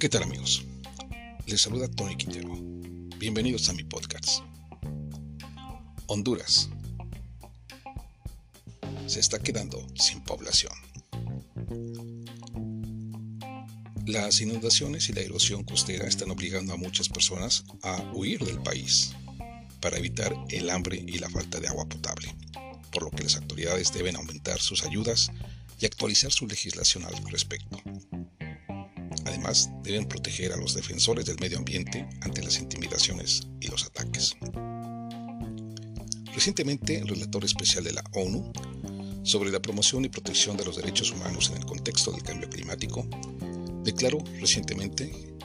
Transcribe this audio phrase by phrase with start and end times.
[0.00, 0.64] ¿Qué tal amigos?
[1.46, 2.56] Les saluda Tony Quintero.
[3.18, 4.42] Bienvenidos a mi podcast.
[6.06, 6.70] Honduras
[9.06, 10.72] se está quedando sin población.
[14.06, 19.12] Las inundaciones y la erosión costera están obligando a muchas personas a huir del país
[19.82, 22.34] para evitar el hambre y la falta de agua potable,
[22.98, 25.30] por lo que las autoridades deben aumentar sus ayudas
[25.78, 27.80] y actualizar su legislación al respecto.
[29.24, 34.34] Además, deben proteger a los defensores del medio ambiente ante las intimidaciones y los ataques.
[36.34, 38.52] Recientemente, el relator especial de la ONU
[39.22, 43.06] sobre la promoción y protección de los derechos humanos en el contexto del cambio climático
[43.84, 45.36] declaró recientemente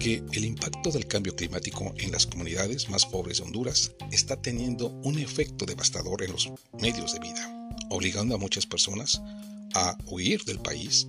[0.00, 4.88] que el impacto del cambio climático en las comunidades más pobres de Honduras está teniendo
[5.04, 6.50] un efecto devastador en los
[6.80, 9.20] medios de vida, obligando a muchas personas
[9.74, 11.06] a huir del país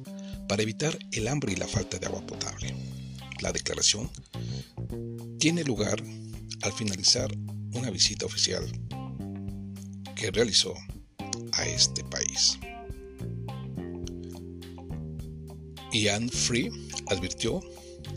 [0.49, 2.75] para evitar el hambre y la falta de agua potable.
[3.39, 4.09] La declaración
[5.39, 6.03] tiene lugar
[6.61, 7.31] al finalizar
[7.73, 8.69] una visita oficial
[10.17, 10.73] que realizó
[11.53, 12.59] a este país.
[15.93, 16.69] Ian Free
[17.07, 17.61] advirtió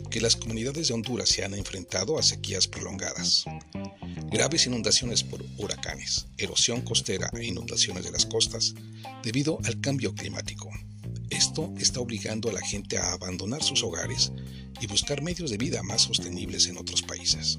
[0.09, 3.45] que las comunidades de Honduras se han enfrentado a sequías prolongadas,
[4.31, 8.73] graves inundaciones por huracanes, erosión costera e inundaciones de las costas
[9.23, 10.69] debido al cambio climático,
[11.29, 14.31] esto está obligando a la gente a abandonar sus hogares
[14.79, 17.57] y buscar medios de vida más sostenibles en otros países.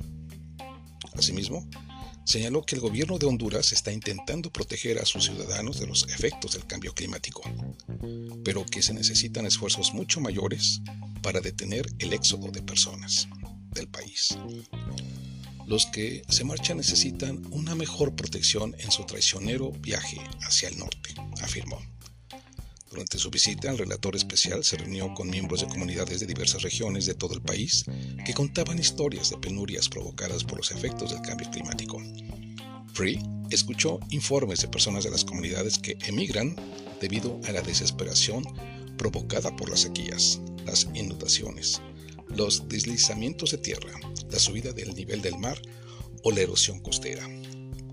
[1.15, 1.69] Asimismo,
[2.25, 6.53] señaló que el gobierno de Honduras está intentando proteger a sus ciudadanos de los efectos
[6.53, 7.43] del cambio climático,
[8.45, 10.81] pero que se necesitan esfuerzos mucho mayores
[11.27, 13.27] para detener el éxodo de personas
[13.73, 14.39] del país.
[15.67, 21.17] Los que se marchan necesitan una mejor protección en su traicionero viaje hacia el norte,
[21.43, 21.81] afirmó.
[22.89, 27.07] Durante su visita, el relator especial se reunió con miembros de comunidades de diversas regiones
[27.07, 27.85] de todo el país
[28.25, 32.01] que contaban historias de penurias provocadas por los efectos del cambio climático.
[32.95, 33.19] Free
[33.51, 36.55] escuchó informes de personas de las comunidades que emigran
[37.01, 38.45] debido a la desesperación
[38.97, 41.81] provocada por las sequías, las inundaciones,
[42.29, 43.93] los deslizamientos de tierra,
[44.31, 45.61] la subida del nivel del mar
[46.23, 47.27] o la erosión costera.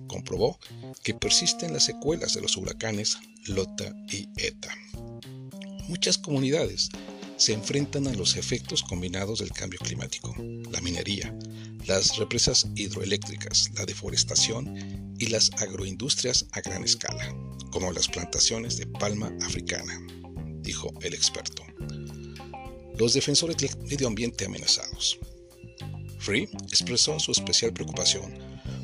[0.08, 0.60] Comprobó
[1.04, 3.18] que persisten las secuelas de los huracanes
[3.48, 4.74] Lota y Eta.
[5.88, 6.90] Muchas comunidades
[7.38, 10.34] se enfrentan a los efectos combinados del cambio climático,
[10.72, 11.36] la minería,
[11.88, 17.36] las represas hidroeléctricas, la deforestación y las agroindustrias a gran escala,
[17.72, 20.00] como las plantaciones de palma africana,
[20.62, 21.64] dijo el experto.
[22.98, 25.18] Los defensores del medio ambiente amenazados.
[26.20, 28.34] Free expresó su especial preocupación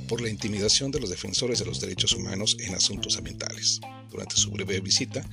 [0.08, 3.80] por la intimidación de los defensores de los derechos humanos en asuntos ambientales.
[4.10, 5.24] Durante su breve visita,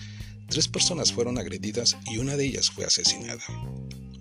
[0.49, 3.43] tres personas fueron agredidas y una de ellas fue asesinada.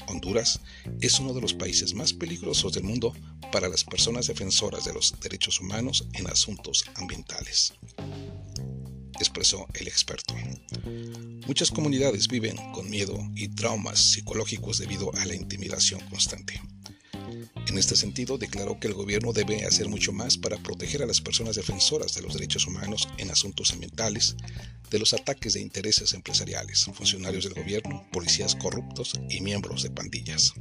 [0.07, 0.61] Honduras
[1.01, 3.13] es uno de los países más peligrosos del mundo
[3.51, 7.73] para las personas defensoras de los derechos humanos en asuntos ambientales,
[9.23, 10.35] expresó el experto.
[11.47, 16.61] Muchas comunidades viven con miedo y traumas psicológicos debido a la intimidación constante.
[17.67, 21.19] En este sentido, declaró que el gobierno debe hacer mucho más para proteger a las
[21.19, 24.35] personas defensoras de los derechos humanos en asuntos ambientales
[24.89, 30.53] de los ataques de intereses empresariales, funcionarios del gobierno, policías corruptos y miembros de pandillas.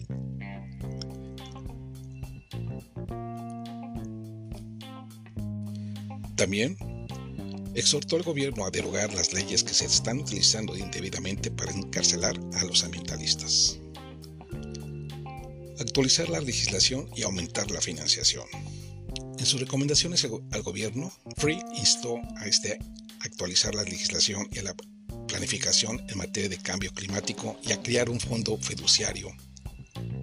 [6.37, 6.77] También
[7.75, 12.65] exhortó al gobierno a derogar las leyes que se están utilizando indebidamente para encarcelar a
[12.65, 13.79] los ambientalistas
[15.79, 18.45] actualizar la legislación y aumentar la financiación.
[19.39, 22.79] En sus recomendaciones al gobierno, Free instó a este
[23.21, 24.75] actualizar la legislación y a la
[25.29, 29.31] planificación en materia de cambio climático y a crear un fondo fiduciario,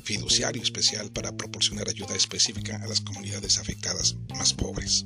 [0.03, 5.06] fiduciario especial para proporcionar ayuda específica a las comunidades afectadas más pobres.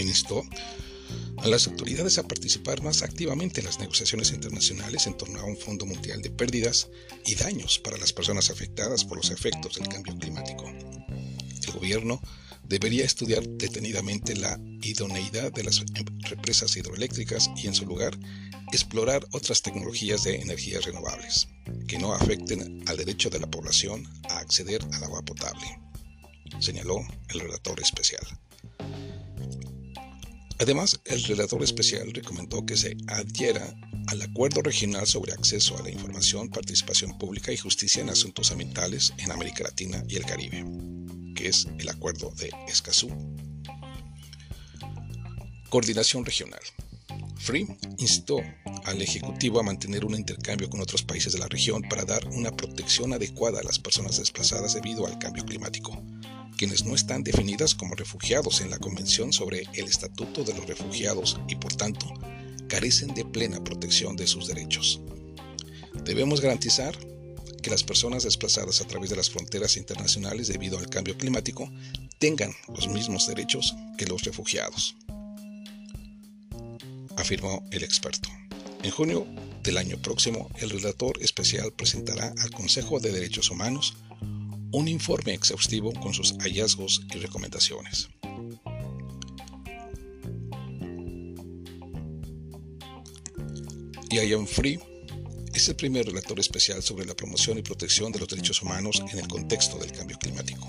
[0.00, 0.42] Instó
[1.38, 5.56] a las autoridades a participar más activamente en las negociaciones internacionales en torno a un
[5.56, 6.88] Fondo Mundial de Pérdidas
[7.26, 10.64] y Daños para las personas afectadas por los efectos del cambio climático.
[10.68, 12.20] El gobierno
[12.68, 15.82] debería estudiar detenidamente la idoneidad de las
[16.30, 18.18] represas hidroeléctricas y en su lugar
[18.72, 21.48] explorar otras tecnologías de energías renovables
[21.86, 25.78] que no afecten al derecho de la población a acceder al agua potable,
[26.60, 28.26] señaló el relator especial.
[30.58, 33.74] Además, el relator especial recomendó que se adhiera
[34.08, 39.12] al Acuerdo Regional sobre Acceso a la Información, Participación Pública y Justicia en Asuntos Ambientales
[39.18, 40.64] en América Latina y el Caribe,
[41.34, 43.08] que es el Acuerdo de Escazú.
[45.68, 46.60] Coordinación regional.
[47.38, 47.66] Free
[47.98, 48.40] instó
[48.84, 52.52] al Ejecutivo a mantener un intercambio con otros países de la región para dar una
[52.52, 56.00] protección adecuada a las personas desplazadas debido al cambio climático,
[56.62, 61.40] quienes no están definidas como refugiados en la Convención sobre el Estatuto de los Refugiados
[61.48, 62.06] y por tanto
[62.68, 65.00] carecen de plena protección de sus derechos.
[66.04, 66.96] Debemos garantizar
[67.64, 71.68] que las personas desplazadas a través de las fronteras internacionales debido al cambio climático
[72.20, 74.94] tengan los mismos derechos que los refugiados,
[77.16, 78.28] afirmó el experto.
[78.84, 79.26] En junio
[79.64, 83.96] del año próximo, el relator especial presentará al Consejo de Derechos Humanos
[84.72, 88.08] un informe exhaustivo con sus hallazgos y recomendaciones.
[94.10, 94.78] Ian Free
[95.54, 99.18] es el primer relator especial sobre la promoción y protección de los derechos humanos en
[99.18, 100.68] el contexto del cambio climático.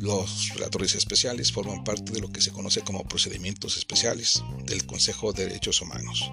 [0.00, 5.32] Los relatores especiales forman parte de lo que se conoce como procedimientos especiales del Consejo
[5.32, 6.30] de Derechos Humanos.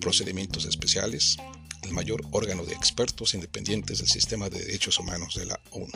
[0.00, 1.38] Procedimientos especiales,
[1.82, 5.88] el mayor órgano de expertos independientes del sistema de derechos humanos de la ONU.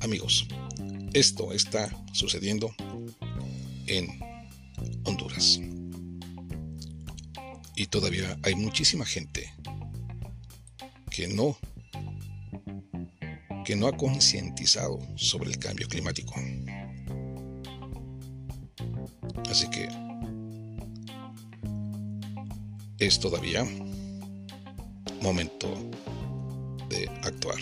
[0.00, 0.46] Amigos,
[1.12, 2.74] esto está sucediendo
[3.86, 4.18] en
[5.04, 5.60] Honduras.
[7.76, 9.52] Y todavía hay muchísima gente
[11.10, 11.56] que no
[13.64, 16.34] que no ha concientizado sobre el cambio climático.
[19.50, 19.88] Así que
[22.98, 23.66] es todavía
[25.20, 25.68] momento
[26.88, 27.56] de actuar.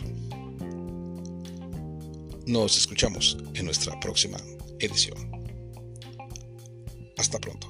[2.46, 4.38] Nos escuchamos en nuestra próxima
[4.80, 5.30] edición.
[7.16, 7.68] Hasta pronto.